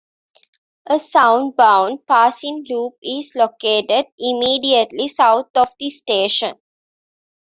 A 0.87 0.95
soundbound 0.97 2.07
passing 2.07 2.65
loop 2.67 2.95
is 3.03 3.35
located 3.35 4.07
immediately 4.17 5.07
south 5.07 5.51
of 5.55 5.67
the 5.79 5.91
station. 5.91 6.55